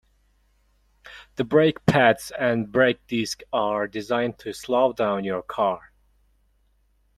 The 1.35 1.43
brake 1.43 1.85
pads 1.85 2.31
and 2.39 2.71
brake 2.71 3.05
disc 3.05 3.43
are 3.53 3.85
designed 3.85 4.39
to 4.39 4.51
slow 4.51 4.93
down 4.93 5.23
your 5.25 5.43
car. 5.43 5.91